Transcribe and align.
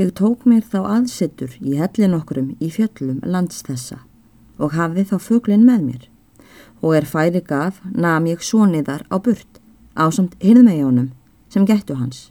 Ég 0.00 0.14
tók 0.16 0.46
mér 0.48 0.62
þá 0.64 0.78
aðsettur 0.94 1.58
í 1.60 1.74
hellin 1.76 2.14
okkurum 2.16 2.54
í 2.56 2.70
fjöllum 2.72 3.18
lands 3.20 3.58
þessa 3.66 3.98
og 4.56 4.72
hafði 4.72 5.02
þá 5.10 5.16
fuglin 5.20 5.64
með 5.66 5.80
mér. 5.88 6.04
Og 6.80 6.94
er 6.96 7.06
færi 7.08 7.42
gaf 7.44 7.82
nam 7.92 8.28
ég 8.30 8.40
svoniðar 8.40 9.02
á 9.12 9.20
burt 9.20 9.58
á 9.92 10.08
samt 10.08 10.38
hirðmegjónum 10.40 11.10
sem 11.52 11.66
gættu 11.68 11.98
hans. 11.98 12.30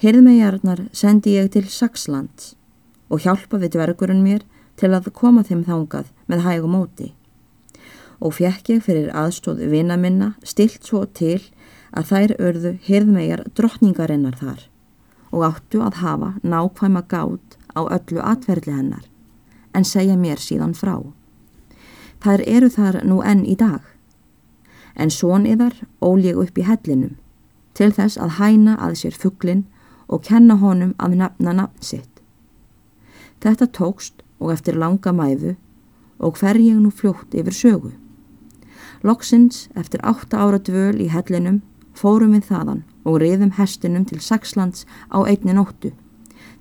Hirðmegjarnar 0.00 0.86
sendi 0.96 1.34
ég 1.36 1.50
til 1.52 1.66
Saxlands 1.68 2.54
og 3.12 3.20
hjálpaði 3.26 3.68
dvergurinn 3.74 4.24
mér 4.24 4.46
til 4.80 4.94
að 4.96 5.10
koma 5.12 5.44
þeim 5.44 5.60
þángað 5.66 6.08
með 6.24 6.44
hægum 6.46 6.72
móti. 6.72 7.10
Og 8.24 8.38
fekk 8.38 8.70
ég 8.72 8.86
fyrir 8.86 9.12
aðstóð 9.12 9.60
vina 9.74 10.00
minna 10.00 10.30
stilt 10.40 10.88
svo 10.88 11.04
til 11.04 11.42
að 11.92 12.08
þær 12.14 12.34
örðu 12.48 12.74
hirðmegar 12.88 13.44
drottningarinnar 13.52 14.40
þar 14.40 14.64
og 15.36 15.44
áttu 15.50 15.82
að 15.84 16.00
hafa 16.00 16.30
nákvæma 16.42 17.02
gátt 17.12 17.58
á 17.76 17.84
öllu 17.84 18.22
atverðli 18.24 18.72
hennar 18.72 19.04
en 19.76 19.84
segja 19.84 20.16
mér 20.16 20.40
síðan 20.40 20.72
frá. 20.72 20.96
Þær 22.24 22.42
eru 22.48 22.70
þar 22.72 23.02
nú 23.04 23.20
enn 23.20 23.44
í 23.44 23.56
dag 23.60 23.84
en 24.96 25.12
svon 25.12 25.44
yðar 25.44 25.76
ól 26.00 26.24
ég 26.24 26.40
upp 26.40 26.56
í 26.56 26.64
hellinum 26.64 27.18
til 27.76 27.90
þess 27.92 28.16
að 28.16 28.38
hæna 28.40 28.78
að 28.80 28.96
sér 29.02 29.18
fugglin 29.20 29.66
og 30.08 30.24
kenna 30.24 30.56
honum 30.56 30.94
að 30.96 31.18
nefna 31.20 31.52
nafn 31.52 31.84
sitt. 31.84 32.22
Þetta 33.44 33.68
tókst 33.76 34.24
og 34.40 34.54
eftir 34.54 34.80
langa 34.80 35.12
mæfu 35.12 35.56
og 36.18 36.40
ég 36.40 36.80
nú 36.80 36.90
fljótt 36.90 37.34
yfir 37.34 37.52
sögu. 37.52 37.92
Loksins 39.02 39.68
eftir 39.76 40.00
átta 40.02 40.40
ára 40.40 40.58
dvöl 40.58 40.96
í 41.04 41.12
hellinum 41.12 41.60
fórum 41.92 42.32
við 42.32 42.48
þaðan 42.48 42.84
og 43.06 43.20
riðum 43.22 43.54
hestinum 43.56 44.04
til 44.08 44.20
Saxlands 44.20 44.84
á 45.14 45.22
einni 45.22 45.54
nóttu 45.54 45.92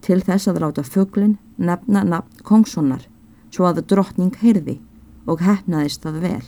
til 0.05 0.21
þess 0.21 0.47
að 0.49 0.61
ráta 0.61 0.83
fugglin 0.85 1.37
nefna 1.57 2.03
nafn 2.05 2.43
kongssonar 2.45 3.07
svo 3.49 3.65
að 3.69 3.81
drottning 3.89 4.35
heyrði 4.41 4.77
og 5.25 5.41
hefnaðist 5.41 6.03
það 6.05 6.21
vel. 6.21 6.45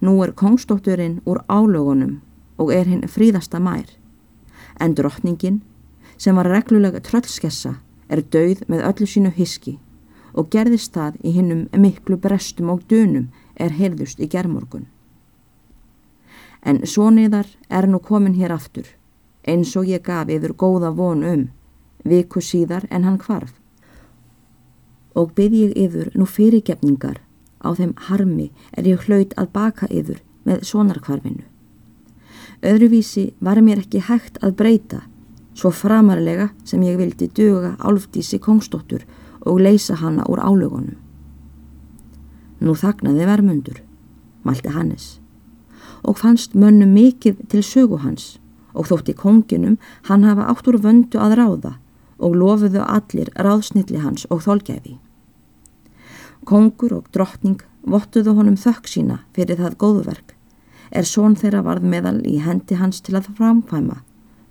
Nú 0.00 0.16
er 0.24 0.34
kongsdótturinn 0.34 1.20
úr 1.28 1.44
álögunum 1.46 2.18
og 2.58 2.72
er 2.74 2.88
hinn 2.90 3.06
fríðasta 3.06 3.60
mær 3.62 3.92
en 4.80 4.96
drottningin 4.96 5.60
sem 6.18 6.36
var 6.36 6.48
reglulega 6.50 7.02
tröllskessa 7.04 7.76
er 8.08 8.24
dauð 8.34 8.64
með 8.68 8.86
öllu 8.90 9.08
sínu 9.08 9.32
hiski 9.36 9.78
og 10.34 10.50
gerðist 10.54 10.94
það 10.96 11.20
í 11.26 11.34
hinnum 11.36 11.66
miklu 11.84 12.18
brestum 12.20 12.72
og 12.72 12.82
dönum 12.90 13.28
er 13.54 13.76
heyrðust 13.76 14.20
í 14.20 14.28
gerðmorgun. 14.30 14.88
En 16.62 16.82
svoniðar 16.84 17.48
er 17.68 17.88
nú 17.88 17.98
komin 17.98 18.36
hér 18.36 18.52
aftur, 18.52 18.86
eins 19.48 19.72
og 19.76 19.88
ég 19.88 20.02
gaf 20.04 20.28
yfir 20.28 20.52
góða 20.52 20.92
von 20.96 21.24
um, 21.24 21.46
viku 22.04 22.40
síðar 22.40 22.86
en 22.90 23.04
hann 23.04 23.18
kvarf. 23.18 23.54
Og 25.14 25.32
byrð 25.34 25.56
ég 25.56 25.76
yfir 25.76 26.10
nú 26.14 26.26
fyrirgefningar 26.28 27.20
á 27.64 27.68
þeim 27.76 27.94
harmi 28.08 28.50
er 28.76 28.88
ég 28.88 29.06
hlaut 29.06 29.32
að 29.36 29.52
baka 29.52 29.88
yfir 29.90 30.20
með 30.44 30.64
sonarkvarfinu. 30.68 31.44
Öðruvísi 32.60 33.32
var 33.40 33.60
mér 33.64 33.80
ekki 33.80 34.02
hægt 34.04 34.36
að 34.44 34.56
breyta 34.60 35.00
svo 35.54 35.70
framarlega 35.72 36.50
sem 36.64 36.82
ég 36.84 36.98
vildi 37.00 37.28
duga 37.36 37.74
álfdísi 37.80 38.40
kongsdóttur 38.40 39.04
og 39.44 39.60
leysa 39.60 39.96
hana 40.00 40.24
úr 40.28 40.40
álögunum. 40.40 40.96
Nú 42.60 42.76
þagnaði 42.76 43.26
vermundur, 43.26 43.78
mælti 44.44 44.68
Hannes, 44.68 45.19
og 46.02 46.18
fannst 46.18 46.54
mönnu 46.54 46.86
mikið 46.88 47.44
til 47.52 47.62
sögu 47.62 48.00
hans 48.04 48.38
og 48.74 48.88
þótti 48.90 49.14
konginum 49.18 49.78
hann 50.08 50.24
hafa 50.24 50.48
átt 50.52 50.68
úr 50.70 50.80
vöndu 50.80 51.18
að 51.18 51.36
ráða 51.40 51.72
og 52.18 52.36
lofuðu 52.36 52.82
allir 52.84 53.30
ráðsnilli 53.36 54.02
hans 54.04 54.26
og 54.30 54.44
þolgæfi. 54.44 54.98
Kongur 56.44 56.92
og 57.00 57.08
drottning 57.12 57.60
vottuðu 57.82 58.34
honum 58.36 58.56
þökk 58.60 58.88
sína 58.88 59.18
fyrir 59.36 59.60
það 59.60 59.78
góðverk, 59.80 60.34
er 60.90 61.06
són 61.08 61.36
þeirra 61.36 61.62
varð 61.64 61.86
meðal 61.86 62.18
í 62.26 62.38
hendi 62.44 62.76
hans 62.76 63.00
til 63.00 63.16
að 63.16 63.30
framkvæma 63.38 64.00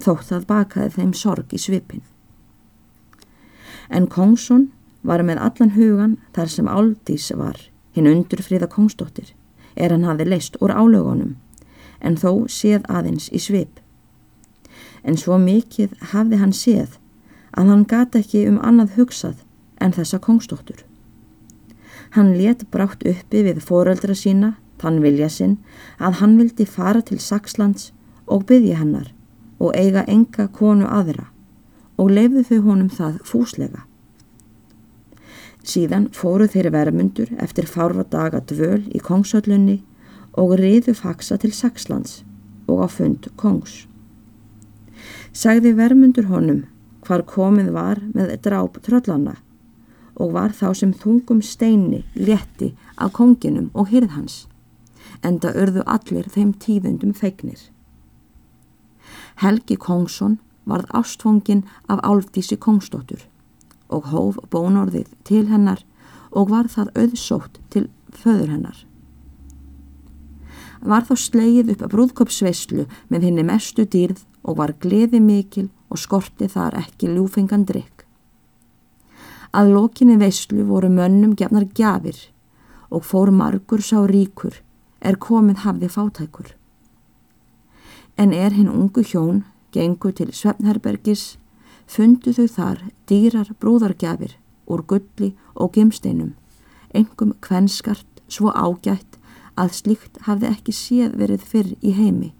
þótt 0.03 0.31
að 0.33 0.47
bakaði 0.49 0.95
þeim 0.95 1.13
sorg 1.13 1.53
í 1.53 1.59
svipin. 1.59 2.03
En 3.89 4.07
Kongsson 4.07 4.69
var 5.03 5.23
með 5.25 5.41
allan 5.43 5.75
hugan 5.75 6.17
þar 6.35 6.51
sem 6.53 6.69
Áldís 6.69 7.29
var, 7.35 7.57
hinn 7.95 8.07
undurfriða 8.07 8.69
Kongsdóttir, 8.71 9.33
er 9.75 9.91
hann 9.91 10.07
hafi 10.07 10.27
leist 10.27 10.59
úr 10.61 10.73
álögunum, 10.75 11.35
en 12.01 12.17
þó 12.17 12.47
séð 12.47 12.85
aðeins 12.89 13.29
í 13.31 13.41
svip. 13.41 13.79
En 15.03 15.17
svo 15.17 15.37
mikið 15.39 15.95
hafði 16.13 16.39
hann 16.41 16.55
séð 16.55 16.97
að 17.57 17.71
hann 17.71 17.85
gata 17.89 18.19
ekki 18.19 18.45
um 18.49 18.59
annað 18.63 18.95
hugsað 18.97 19.43
en 19.79 19.95
þessa 19.95 20.19
Kongsdóttur. 20.23 20.83
Hann 22.15 22.35
let 22.37 22.65
brátt 22.71 23.05
uppi 23.05 23.43
við 23.45 23.61
fóröldra 23.61 24.15
sína, 24.17 24.55
þann 24.81 25.01
vilja 25.03 25.29
sinn, 25.29 25.57
að 25.99 26.19
hann 26.21 26.37
vildi 26.39 26.65
fara 26.65 27.01
til 27.05 27.19
Saxlands 27.19 27.91
og 28.25 28.45
byggja 28.49 28.79
hennar 28.79 29.11
og 29.59 29.75
eiga 29.75 30.05
enga 30.07 30.47
konu 30.47 30.87
aðra 30.87 31.27
og 31.99 32.11
lefðu 32.15 32.45
þau 32.47 32.59
honum 32.69 32.89
það 32.89 33.19
fúslega. 33.27 33.83
Síðan 35.67 36.07
fóru 36.15 36.47
þeirri 36.47 36.71
vermundur 36.71 37.33
eftir 37.43 37.67
fárva 37.67 38.05
daga 38.07 38.39
dvöl 38.39 38.85
í 38.95 39.01
kongsöllunni 39.03 39.81
og 40.39 40.55
riðu 40.59 40.95
faksa 40.95 41.37
til 41.41 41.51
Saxlands 41.55 42.23
og 42.71 42.85
á 42.85 42.87
fund 42.87 43.27
kongs. 43.35 43.85
Sagði 45.35 45.73
vermundur 45.75 46.29
honum 46.31 46.63
hvar 47.05 47.25
komið 47.27 47.71
var 47.75 48.01
með 48.15 48.35
dráp 48.45 48.79
tröllanna 48.85 49.35
og 50.19 50.33
var 50.35 50.53
þá 50.55 50.67
sem 50.75 50.93
þungum 50.93 51.41
steini 51.45 52.03
létti 52.15 52.73
af 52.97 53.13
konginum 53.15 53.69
og 53.73 53.91
hyrðhans, 53.91 54.47
enda 55.23 55.53
örðu 55.55 55.85
allir 55.87 56.27
þeim 56.27 56.53
tíðundum 56.59 57.13
feignir. 57.15 57.59
Helgi 59.39 59.77
Kongsson 59.79 60.39
varð 60.67 60.91
ástfóngin 60.99 61.63
af 61.87 62.03
Álfdísi 62.03 62.59
Kongsdóttur 62.59 63.23
og 63.89 64.11
hóf 64.11 64.37
bónorðið 64.51 65.07
til 65.23 65.47
hennar 65.47 65.85
og 66.31 66.51
var 66.51 66.67
það 66.67 66.91
auðsótt 66.99 67.63
til 67.73 67.87
föður 68.11 68.51
hennar. 68.51 68.88
Var 70.81 71.05
þá 71.07 71.15
sleið 71.19 71.73
upp 71.73 71.85
að 71.85 71.93
brúðköpsveislu 71.95 72.85
með 73.09 73.27
henni 73.27 73.45
mestu 73.47 73.85
dýrð 73.85 74.23
og 74.43 74.59
var 74.61 74.75
gleði 74.79 75.19
mikil 75.19 75.67
og 75.89 75.99
skorti 75.99 76.47
þar 76.47 76.77
ekki 76.83 77.09
ljúfengan 77.11 77.65
drikk. 77.67 78.05
Að 79.51 79.73
lokinni 79.73 80.19
veislu 80.21 80.63
voru 80.67 80.91
mönnum 80.93 81.35
gefnar 81.35 81.65
gjafir 81.73 82.17
og 82.89 83.03
fór 83.05 83.33
margur 83.33 83.81
sá 83.81 84.05
ríkur 84.07 84.61
er 85.01 85.17
komið 85.17 85.65
hafði 85.65 85.89
fátækur 85.89 86.53
en 88.19 88.33
er 88.35 88.51
hinn 88.51 88.67
ungu 88.69 89.01
hjón 89.07 89.45
gengu 89.71 90.11
til 90.11 90.33
Svefnherbergis, 90.35 91.37
fundu 91.87 92.33
þau 92.35 92.47
þar 92.55 92.81
dýrar 93.07 93.51
brúðargjafir 93.61 94.35
úr 94.69 94.83
gulli 94.89 95.31
og 95.55 95.71
gimsteinum, 95.77 96.33
engum 96.93 97.31
kvenskart 97.45 98.23
svo 98.27 98.51
ágætt 98.51 99.18
að 99.59 99.75
slíkt 99.79 100.19
hafði 100.27 100.51
ekki 100.53 100.75
séð 100.75 101.17
verið 101.21 101.45
fyrr 101.51 101.71
í 101.81 101.93
heimi. 101.95 102.31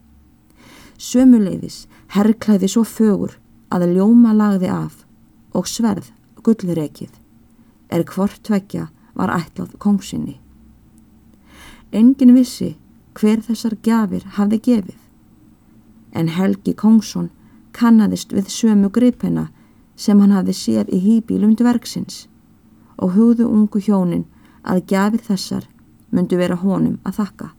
Sömuleiðis 1.00 1.86
herrklæði 2.16 2.70
svo 2.72 2.84
fögur 2.88 3.38
að 3.72 3.90
ljóma 3.96 4.34
lagði 4.36 4.72
af 4.74 5.04
og 5.56 5.68
sverð 5.68 6.12
gullrekið, 6.44 7.12
er 7.92 8.06
hvort 8.08 8.40
tvekja 8.44 8.90
var 9.16 9.34
ætlað 9.36 9.76
kongsinni. 9.84 10.40
Engin 11.92 12.36
vissi 12.36 12.76
hver 13.18 13.42
þessar 13.44 13.76
gjafir 13.84 14.26
hafði 14.38 14.60
gefið 14.68 15.00
en 16.12 16.28
Helgi 16.34 16.74
Kongsson 16.74 17.30
kannadist 17.74 18.34
við 18.34 18.50
sömu 18.54 18.90
gripina 18.94 19.50
sem 19.96 20.20
hann 20.22 20.34
hafði 20.34 20.56
séð 20.58 20.94
í 20.96 21.00
hýbílum 21.04 21.56
dvergsins 21.60 22.28
og 22.98 23.16
hugðu 23.16 23.48
ungu 23.50 23.82
hjónin 23.84 24.26
að 24.64 24.86
gjafir 24.92 25.26
þessar 25.28 25.68
myndu 26.12 26.40
vera 26.40 26.58
honum 26.60 26.98
að 27.04 27.20
þakka. 27.20 27.50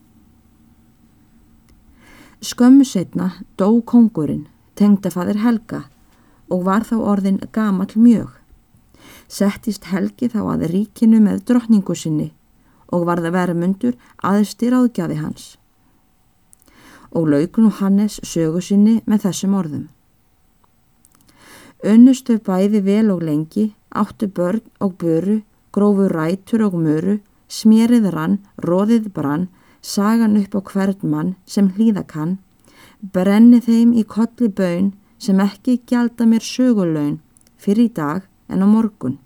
Skömmu 2.40 2.84
setna 2.88 3.30
dó 3.60 3.68
kongurinn, 3.84 4.46
tengdafaðir 4.74 5.42
Helga 5.44 5.84
og 6.50 6.64
var 6.66 6.86
þá 6.88 6.96
orðin 6.98 7.40
gamal 7.52 7.90
mjög. 7.94 8.32
Settist 9.28 9.90
Helgi 9.92 10.30
þá 10.32 10.42
að 10.54 10.68
ríkinu 10.72 11.20
með 11.22 11.44
drottningu 11.50 11.94
sinni 11.94 12.32
og 12.90 13.06
varða 13.06 13.30
vermundur 13.34 13.96
aðstir 14.26 14.74
áðgjafi 14.74 15.20
hans 15.20 15.50
og 17.10 17.28
laukn 17.28 17.66
og 17.66 17.78
Hannes 17.80 18.20
sögu 18.22 18.60
sinni 18.62 19.00
með 19.06 19.26
þessum 19.26 19.56
orðum. 19.58 19.86
Önnustu 21.82 22.36
bæði 22.44 22.82
vel 22.84 23.10
og 23.10 23.22
lengi, 23.24 23.70
áttu 23.90 24.28
börn 24.28 24.62
og 24.80 24.98
böru, 25.00 25.40
grófu 25.72 26.08
rætur 26.12 26.66
og 26.66 26.76
möru, 26.76 27.18
smérið 27.50 28.06
rann, 28.14 28.38
róðið 28.62 29.10
brann, 29.14 29.48
sagan 29.82 30.38
upp 30.38 30.54
á 30.54 30.60
hvern 30.70 31.10
mann 31.10 31.34
sem 31.46 31.72
hlýða 31.74 32.06
kann, 32.06 32.38
brenni 33.00 33.60
þeim 33.60 33.92
í 33.96 34.04
kolli 34.04 34.48
bön 34.48 34.92
sem 35.18 35.40
ekki 35.40 35.80
gjalda 35.88 36.26
mér 36.28 36.44
söguleun, 36.44 37.18
fyrir 37.56 37.90
í 37.90 37.94
dag 37.94 38.28
en 38.48 38.62
á 38.64 38.66
morgun. 38.66 39.18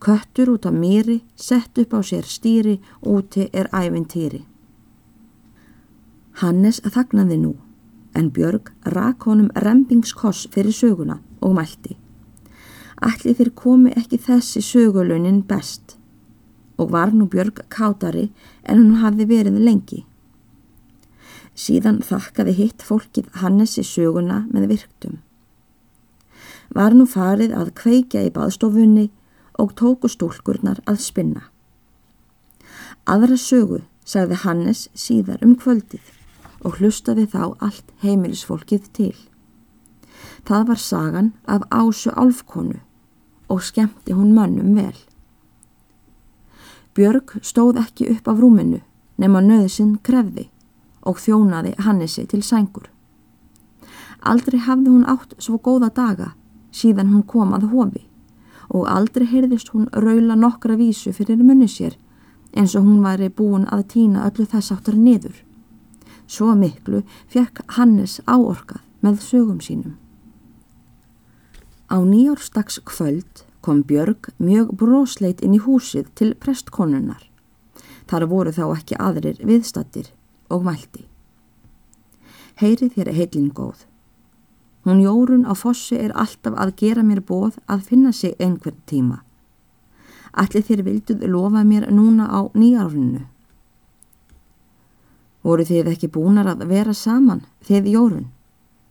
Köttur 0.00 0.52
út 0.54 0.68
á 0.68 0.72
mýri, 0.72 1.22
sett 1.34 1.78
upp 1.78 1.96
á 1.96 2.00
sér 2.04 2.26
stýri, 2.28 2.76
úti 3.00 3.48
er 3.52 3.70
ævintýri. 3.72 4.44
Hannes 6.42 6.82
þagnaði 6.84 7.38
nú, 7.40 7.54
en 8.14 8.28
Björg 8.30 8.70
rak 8.84 9.24
honum 9.24 9.48
rempingskoss 9.56 10.50
fyrir 10.52 10.74
söguna 10.76 11.22
og 11.40 11.56
mælti. 11.56 11.96
Ætli 13.00 13.32
þér 13.36 13.50
komi 13.56 13.92
ekki 13.96 14.20
þessi 14.20 14.60
sögulaunin 14.64 15.42
best 15.48 15.96
og 16.76 16.92
var 16.92 17.12
nú 17.12 17.28
Björg 17.30 17.62
kátari 17.72 18.30
en 18.64 18.82
hún 18.82 19.00
hafði 19.02 19.26
verið 19.30 19.60
lengi. 19.64 20.04
Síðan 21.56 22.02
þakkaði 22.04 22.52
hitt 22.58 22.84
fólkið 22.84 23.30
Hannes 23.40 23.78
í 23.80 23.84
söguna 23.86 24.42
með 24.52 24.68
virktum. 24.74 25.20
Var 26.76 26.92
nú 26.92 27.06
farið 27.08 27.54
að 27.56 27.72
kveikja 27.80 28.26
í 28.26 28.32
baðstofunni 28.34 29.08
og 29.56 29.72
tóku 29.78 30.10
stúlkurnar 30.12 30.82
að 30.84 31.00
spinna. 31.00 31.46
Aðra 33.06 33.38
sögu 33.40 33.80
sagði 34.04 34.42
Hannes 34.42 34.88
síðar 34.92 35.40
um 35.46 35.54
kvöldið 35.56 36.12
og 36.66 36.80
hlustaði 36.80 37.26
þá 37.30 37.42
allt 37.62 37.92
heimilisfólkið 38.02 38.92
til. 38.92 39.14
Það 40.46 40.68
var 40.68 40.80
sagan 40.82 41.32
af 41.46 41.64
ásu 41.70 42.12
álfkonu 42.12 42.80
og 43.48 43.62
skemmti 43.62 44.12
hún 44.12 44.34
mönnum 44.34 44.74
vel. 44.76 45.05
Björg 46.96 47.36
stóð 47.42 47.76
ekki 47.82 48.08
upp 48.14 48.28
af 48.28 48.38
rúminu 48.40 48.80
nema 49.20 49.42
nöðsinn 49.44 49.98
krefði 50.06 50.48
og 51.06 51.20
þjónaði 51.20 51.74
Hannesi 51.84 52.24
til 52.26 52.42
sængur. 52.42 52.88
Aldrei 54.24 54.58
hafði 54.64 54.90
hún 54.90 55.04
átt 55.06 55.36
svo 55.38 55.58
góða 55.60 55.90
daga 55.94 56.32
síðan 56.72 57.12
hún 57.12 57.26
kom 57.28 57.52
að 57.56 57.68
hofi 57.72 58.06
og 58.72 58.88
aldrei 58.90 59.26
heyrðist 59.30 59.70
hún 59.74 59.90
raula 59.92 60.34
nokkra 60.36 60.76
vísu 60.80 61.12
fyrir 61.14 61.42
munni 61.42 61.68
sér 61.70 61.94
eins 62.56 62.74
og 62.74 62.86
hún 62.88 63.04
væri 63.04 63.28
búin 63.28 63.68
að 63.68 63.84
týna 63.92 64.24
öllu 64.26 64.46
þess 64.48 64.72
áttur 64.72 64.96
niður. 64.96 65.36
Svo 66.26 66.54
miklu 66.56 67.02
fekk 67.28 67.62
Hannes 67.76 68.18
áorkað 68.26 68.82
með 69.04 69.20
sögum 69.22 69.60
sínum. 69.60 69.94
Á 71.92 72.02
nýjórstags 72.02 72.80
kvöld 72.82 73.45
kom 73.66 73.82
Björg 73.82 74.28
mjög 74.38 74.68
brosleit 74.78 75.40
inn 75.42 75.56
í 75.56 75.58
húsið 75.58 76.12
til 76.14 76.34
prestkonunnar. 76.38 77.24
Þar 78.06 78.28
voru 78.30 78.52
þá 78.54 78.64
ekki 78.76 78.98
aðrir 79.02 79.40
viðstattir 79.42 80.12
og 80.54 80.62
mælti. 80.68 81.02
Heyri 82.62 82.86
þér 82.94 83.10
heilin 83.16 83.50
góð. 83.50 83.82
Hún 84.86 85.02
Jórun 85.02 85.42
á 85.50 85.58
fossi 85.58 85.98
er 85.98 86.14
alltaf 86.14 86.54
að 86.54 86.76
gera 86.78 87.02
mér 87.02 87.24
bóð 87.26 87.58
að 87.66 87.82
finna 87.90 88.12
sig 88.14 88.38
einhvern 88.38 88.78
tíma. 88.86 89.18
Allir 90.30 90.62
þér 90.62 90.86
vilduð 90.86 91.26
lofa 91.26 91.66
mér 91.66 91.90
núna 91.90 92.30
á 92.30 92.46
nýjárunnu. 92.54 93.26
Voru 95.42 95.66
þið 95.66 95.90
ekki 95.90 96.14
búnar 96.14 96.54
að 96.54 96.68
vera 96.70 96.94
saman, 96.94 97.42
þið 97.66 97.94
Jórun? 97.98 98.26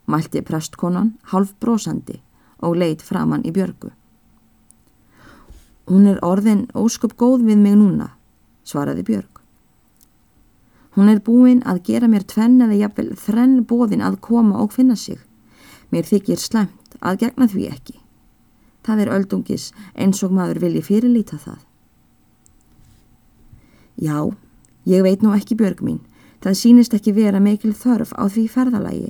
Mælti 0.06 0.44
prestkonan 0.44 1.16
half 1.32 1.56
brósandi 1.64 2.20
og 2.60 2.76
leitt 2.76 3.02
framann 3.02 3.48
í 3.48 3.56
björgu. 3.56 3.96
Hún 5.86 6.08
er 6.10 6.22
orðin 6.26 6.66
ósköp 6.74 7.14
góð 7.18 7.46
við 7.46 7.60
mig 7.62 7.76
núna, 7.78 8.10
svaraði 8.66 9.04
björg. 9.06 9.42
Hún 10.96 11.12
er 11.12 11.20
búin 11.22 11.62
að 11.68 11.84
gera 11.90 12.08
mér 12.08 12.24
tvenn 12.24 12.62
eða 12.64 12.80
jafnvel 12.80 13.12
þrenn 13.20 13.60
bóðin 13.68 14.06
að 14.06 14.22
koma 14.24 14.62
og 14.64 14.74
finna 14.74 14.96
sig. 14.96 15.20
Mér 15.92 16.08
þykir 16.08 16.42
slemt 16.42 16.98
að 17.02 17.20
gegna 17.26 17.48
því 17.52 17.68
ekki. 17.70 18.00
Það 18.86 19.02
er 19.04 19.14
öldungis 19.18 19.70
eins 19.94 20.24
og 20.24 20.34
maður 20.34 20.64
vilji 20.64 20.82
fyrirlýta 20.86 21.38
það. 21.42 21.62
Já, 23.96 24.20
ég 24.86 25.04
veit 25.04 25.22
nú 25.24 25.36
ekki 25.36 25.58
björg 25.60 25.84
mín, 25.84 26.02
Það 26.46 26.58
sínist 26.60 26.94
ekki 26.94 27.10
vera 27.18 27.40
meikil 27.42 27.72
þörf 27.74 28.12
á 28.14 28.30
því 28.30 28.44
ferðalagi. 28.54 29.08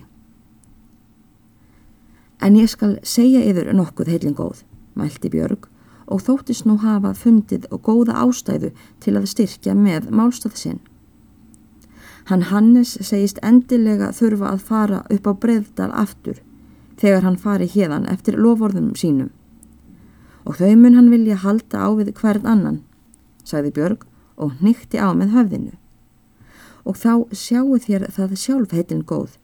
En 2.39 2.55
ég 2.55 2.69
skal 2.71 2.93
segja 3.03 3.41
yfir 3.43 3.73
nokkuð 3.75 4.11
heilingóð, 4.13 4.61
mælti 4.95 5.27
Björg 5.33 5.67
og 6.07 6.21
þóttist 6.25 6.65
nú 6.65 6.77
hafa 6.81 7.13
fundið 7.17 7.67
og 7.71 7.81
góða 7.87 8.17
ástæðu 8.23 8.71
til 9.03 9.15
að 9.17 9.29
styrkja 9.31 9.75
með 9.77 10.09
málstöð 10.11 10.57
sinn. 10.61 10.81
Hann 12.25 12.47
Hannes 12.49 12.97
segist 13.05 13.39
endilega 13.45 14.11
þurfa 14.13 14.51
að 14.53 14.65
fara 14.69 14.99
upp 15.13 15.29
á 15.29 15.33
breyðdal 15.33 15.91
aftur 15.93 16.41
þegar 16.97 17.25
hann 17.25 17.37
fari 17.37 17.69
hérdan 17.69 18.09
eftir 18.09 18.37
lovorðum 18.37 18.93
sínum. 18.97 19.31
Og 20.45 20.57
þau 20.61 20.75
mun 20.77 20.97
hann 20.97 21.09
vilja 21.13 21.41
halda 21.41 21.85
á 21.85 21.89
við 21.97 22.13
hvern 22.17 22.45
annan, 22.45 22.83
sagði 23.43 23.73
Björg 23.77 24.05
og 24.37 24.61
nýtti 24.61 25.01
á 25.01 25.09
með 25.13 25.33
höfðinu 25.37 25.75
og 26.85 26.97
þá 27.01 27.13
sjáu 27.33 27.79
þér 27.81 28.07
það 28.13 28.37
sjálf 28.37 28.73
heitin 28.75 29.01
góð 29.09 29.39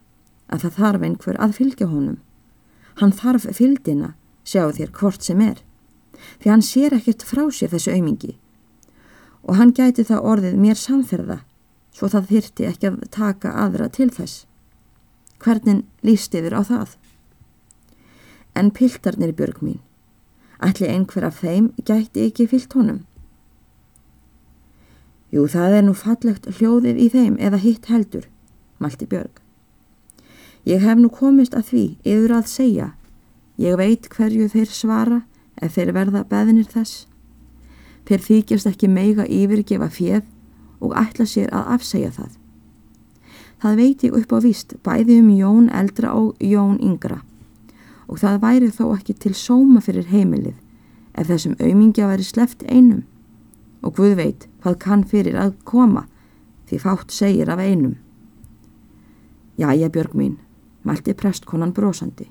að 0.53 0.65
það 0.65 0.77
þarf 0.77 1.05
einhver 1.07 1.39
að 1.41 1.55
fylgja 1.57 1.87
honum. 1.89 2.17
Hann 2.99 3.13
þarf 3.15 3.47
fylgdina, 3.57 4.13
sjáu 4.45 4.69
þér 4.75 4.91
hvort 4.93 5.25
sem 5.25 5.41
er, 5.41 5.61
því 6.41 6.53
hann 6.53 6.65
sér 6.65 6.95
ekkert 6.97 7.25
frá 7.27 7.44
sér 7.50 7.73
þessu 7.73 7.95
aumingi 7.95 8.35
og 9.41 9.57
hann 9.57 9.73
gæti 9.73 10.06
það 10.06 10.27
orðið 10.31 10.57
mér 10.62 10.77
samferða 10.77 11.39
svo 11.95 12.09
það 12.12 12.27
þyrti 12.31 12.68
ekki 12.69 12.89
að 12.89 13.00
taka 13.12 13.53
aðra 13.65 13.88
til 13.91 14.09
þess. 14.13 14.45
Hvernig 15.41 15.83
líst 16.06 16.35
yfir 16.38 16.53
á 16.53 16.62
það? 16.63 16.97
En 18.56 18.71
piltarnir 18.71 19.33
björg 19.35 19.62
mín, 19.65 19.79
ætli 20.62 20.89
einhver 20.91 21.25
af 21.27 21.41
þeim 21.41 21.71
gæti 21.88 22.27
ekki 22.27 22.47
fyllt 22.51 22.75
honum? 22.77 23.01
Jú, 25.31 25.45
það 25.47 25.77
er 25.77 25.85
nú 25.88 25.95
fallegt 25.95 26.50
hljóðið 26.57 26.97
í 27.00 27.07
þeim 27.13 27.35
eða 27.39 27.62
hitt 27.63 27.88
heldur, 27.88 28.25
malti 28.83 29.07
Björg. 29.07 29.38
Ég 30.67 30.83
hef 30.83 31.00
nú 31.00 31.07
komist 31.07 31.56
að 31.56 31.69
því 31.69 31.85
yfir 32.03 32.33
að 32.35 32.50
segja. 32.51 32.88
Ég 33.56 33.77
veit 33.79 34.09
hverju 34.12 34.50
þeir 34.51 34.67
svara 34.67 35.21
ef 35.61 35.77
þeir 35.77 35.93
verða 35.95 36.25
beðinir 36.27 36.67
þess. 36.69 37.07
Þeir 38.09 38.25
þykjast 38.27 38.69
ekki 38.71 38.89
meiga 38.89 39.25
yfirgefa 39.29 39.89
fjöð 39.93 40.23
og 40.81 40.95
ætla 40.97 41.27
sér 41.29 41.51
að 41.53 41.75
afsegja 41.77 42.11
það. 42.15 42.31
Það 43.61 43.75
veit 43.77 44.03
ég 44.03 44.15
upp 44.17 44.31
á 44.33 44.37
víst 44.41 44.73
bæði 44.81 45.19
um 45.21 45.29
Jón 45.37 45.69
eldra 45.69 46.15
og 46.17 46.39
Jón 46.41 46.79
yngra 46.81 47.21
og 48.11 48.19
það 48.19 48.41
væri 48.43 48.69
þó 48.73 48.85
ekki 48.95 49.13
til 49.21 49.35
sóma 49.37 49.79
fyrir 49.85 50.09
heimilið 50.09 50.57
ef 51.15 51.29
þessum 51.29 51.53
aumingja 51.62 52.09
væri 52.09 52.25
sleft 52.25 52.65
einum 52.67 53.03
og 53.86 53.95
Guð 54.00 54.15
veit 54.17 54.47
hvað 54.63 54.79
kann 54.81 55.05
fyrir 55.07 55.38
að 55.39 55.53
koma 55.63 56.07
því 56.69 56.79
fátt 56.81 57.13
segir 57.13 57.50
af 57.51 57.59
einum. 57.59 57.95
Jæja 59.59 59.89
Björg 59.93 60.15
mín, 60.15 60.38
mælti 60.83 61.13
prestkonan 61.13 61.74
brosandi. 61.74 62.29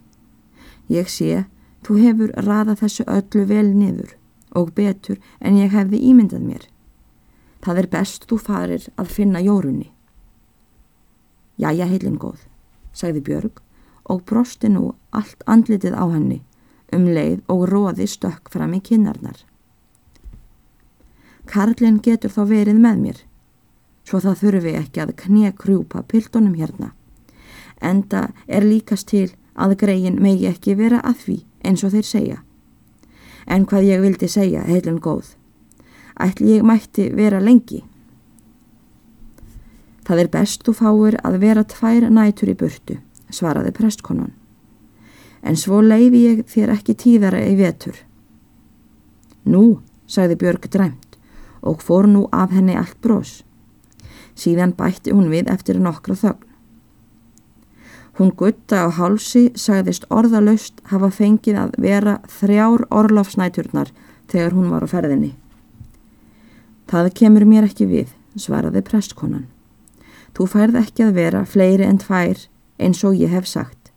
Ég 0.88 1.06
sé, 1.06 1.44
þú 1.86 1.96
hefur 2.04 2.34
raðað 2.36 2.82
þessu 2.84 3.06
öllu 3.08 3.46
vel 3.48 3.70
niður 3.74 4.16
og 4.56 4.74
betur 4.74 5.18
en 5.40 5.58
ég 5.58 5.72
hefði 5.74 6.02
ímyndað 6.10 6.44
mér. 6.44 6.66
Það 7.64 7.82
er 7.82 7.88
best 7.92 8.26
þú 8.28 8.38
farir 8.40 8.86
að 8.96 9.12
finna 9.16 9.42
jórunni. 9.44 9.90
Jæja 11.60 11.86
heilin 11.90 12.18
góð, 12.18 12.40
sagði 12.92 13.24
Björg 13.26 13.60
og 14.10 14.24
brosti 14.26 14.70
nú 14.72 14.94
allt 15.12 15.44
andlitið 15.46 15.94
á 15.94 16.04
henni 16.08 16.40
um 16.94 17.06
leið 17.06 17.42
og 17.52 17.68
róði 17.70 18.08
stökk 18.10 18.50
fram 18.50 18.72
í 18.74 18.80
kinnarnar. 18.82 19.36
Karlinn 21.46 22.00
getur 22.02 22.32
þá 22.32 22.42
verið 22.48 22.80
með 22.80 23.04
mér, 23.04 23.20
svo 24.06 24.20
það 24.22 24.40
þurfi 24.42 24.72
ekki 24.78 25.02
að 25.04 25.14
knja 25.22 25.52
krjúpa 25.52 26.02
piltunum 26.08 26.56
hérna. 26.58 26.92
Enda 27.80 28.30
er 28.46 28.66
líkast 28.66 29.08
til 29.10 29.30
að 29.54 29.76
greiðin 29.82 30.20
megi 30.22 30.48
ekki 30.50 30.76
vera 30.78 31.00
að 31.06 31.22
því 31.24 31.38
eins 31.64 31.84
og 31.84 31.94
þeir 31.94 32.06
segja. 32.06 32.38
En 33.46 33.66
hvað 33.66 33.88
ég 33.88 34.02
vildi 34.04 34.28
segja, 34.30 34.64
heilin 34.66 35.00
góð, 35.02 35.34
ætli 36.20 36.56
ég 36.56 36.66
mætti 36.66 37.08
vera 37.16 37.40
lengi. 37.40 37.82
Það 40.06 40.24
er 40.24 40.30
best 40.32 40.64
þú 40.66 40.74
fáir 40.74 41.16
að 41.24 41.38
vera 41.44 41.64
tvær 41.64 42.08
nætur 42.10 42.52
í 42.52 42.56
burtu, 42.58 42.98
svaraði 43.30 43.72
prestkonan. 43.76 44.32
En 45.42 45.56
svo 45.56 45.80
leiði 45.80 46.24
ég 46.26 46.42
þér 46.50 46.74
ekki 46.74 46.96
tíðara 46.98 47.40
í 47.48 47.54
vetur. 47.56 47.96
Nú, 49.46 49.80
sagði 50.10 50.36
Björg 50.42 50.66
dræmt 50.68 51.16
og 51.62 51.82
fór 51.84 52.08
nú 52.08 52.26
af 52.32 52.52
henni 52.52 52.76
allt 52.76 52.98
brós. 53.04 53.40
Síðan 54.36 54.72
bætti 54.76 55.12
hún 55.12 55.30
við 55.32 55.50
eftir 55.52 55.80
nokkra 55.80 56.16
þögn. 56.16 56.49
Hún 58.18 58.32
gutta 58.36 58.84
á 58.84 58.88
hálsi 58.90 59.50
sagðist 59.54 60.06
orðalöst 60.10 60.80
hafa 60.90 61.10
fengið 61.14 61.58
að 61.62 61.76
vera 61.80 62.18
þrjár 62.28 62.84
orlofsnæturnar 62.90 63.92
þegar 64.30 64.56
hún 64.56 64.70
var 64.72 64.84
á 64.84 64.88
ferðinni. 64.90 65.32
Það 66.90 67.12
kemur 67.14 67.46
mér 67.46 67.68
ekki 67.68 67.86
við, 67.86 68.08
svaraði 68.34 68.82
prestkonan. 68.86 69.46
Þú 70.34 70.46
færð 70.50 70.80
ekki 70.82 71.06
að 71.06 71.18
vera 71.18 71.44
fleiri 71.46 71.86
en 71.86 72.00
tvær 72.02 72.46
eins 72.80 73.02
og 73.06 73.18
ég 73.18 73.30
hef 73.30 73.46
sagt. 73.46 73.92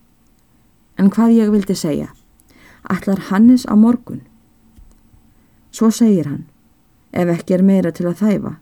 En 0.98 1.10
hvað 1.10 1.38
ég 1.40 1.54
vildi 1.54 1.76
segja? 1.78 2.12
Allar 2.84 3.30
Hannes 3.30 3.66
á 3.66 3.74
morgun. 3.74 4.22
Svo 5.74 5.90
segir 5.90 6.28
hann, 6.30 6.44
ef 7.12 7.32
ekki 7.34 7.58
er 7.58 7.64
meira 7.66 7.92
til 7.92 8.06
að 8.10 8.20
þæfa, 8.22 8.58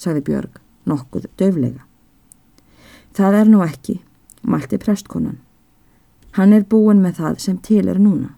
sagði 0.00 0.22
Björg 0.30 0.62
nokkuð 0.86 1.26
döflega. 1.36 1.84
Það 3.16 3.38
er 3.40 3.50
nú 3.50 3.62
ekki, 3.64 3.98
malti 4.46 4.78
prestkonan. 4.78 5.40
Hann 6.36 6.52
er 6.52 6.66
búin 6.68 7.02
með 7.02 7.20
það 7.20 7.38
sem 7.44 7.58
til 7.64 7.86
er 7.88 7.98
núna. 8.00 8.34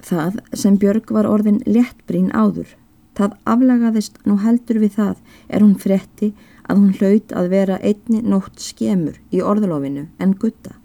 Það 0.00 0.40
sem 0.56 0.78
Björg 0.80 1.10
var 1.12 1.28
orðin 1.28 1.60
léttbrín 1.66 2.30
áður, 2.32 2.72
það 3.16 3.36
aflagaðist 3.52 4.20
nú 4.26 4.38
heldur 4.40 4.80
við 4.82 4.96
það 4.96 5.16
er 5.48 5.64
hún 5.64 5.76
fretti 5.78 6.32
að 6.70 6.80
hún 6.80 6.92
hlaut 6.98 7.34
að 7.36 7.50
vera 7.52 7.78
einni 7.82 8.22
nótt 8.22 8.60
skemur 8.62 9.18
í 9.30 9.42
orðlofinu 9.42 10.06
en 10.18 10.36
gutta. 10.40 10.76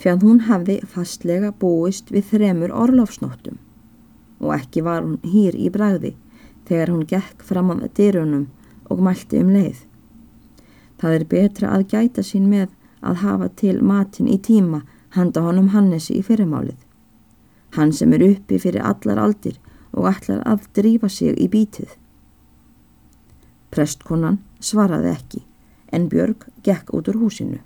Því 0.00 0.12
að 0.12 0.24
hún 0.24 0.40
hafði 0.48 0.78
fastlega 0.88 1.52
búist 1.52 2.10
við 2.12 2.32
þremur 2.32 2.72
orlofsnóttum 2.72 3.60
og 4.40 4.54
ekki 4.56 4.82
var 4.86 5.04
hún 5.04 5.20
hýr 5.28 5.56
í 5.56 5.68
bræði 5.72 6.14
þegar 6.68 6.94
hún 6.94 7.06
gekk 7.08 7.44
fram 7.44 7.72
á 7.74 7.76
dyrunum 7.96 8.46
og 8.90 9.02
mælti 9.04 9.40
um 9.42 9.52
leið. 9.52 9.89
Það 11.00 11.16
er 11.16 11.24
betra 11.24 11.72
að 11.72 11.86
gæta 11.94 12.22
sín 12.26 12.50
með 12.52 12.68
að 13.00 13.22
hafa 13.24 13.48
til 13.56 13.78
matin 13.80 14.28
í 14.28 14.36
tíma 14.36 14.82
handa 15.16 15.42
honum 15.42 15.70
Hannesi 15.72 16.18
í 16.18 16.24
fyrirmálið. 16.26 16.76
Hann 17.76 17.92
sem 17.96 18.12
er 18.12 18.26
uppi 18.26 18.58
fyrir 18.60 18.84
allar 18.84 19.20
aldir 19.22 19.56
og 19.96 20.10
ætlar 20.10 20.42
að 20.46 20.68
drífa 20.76 21.08
sig 21.08 21.38
í 21.40 21.48
bítið. 21.48 21.88
Prestkonan 23.70 24.40
svaraði 24.60 25.14
ekki 25.14 25.42
en 25.94 26.08
Björg 26.10 26.46
gekk 26.66 26.92
út 26.94 27.08
úr 27.10 27.18
húsinu. 27.22 27.58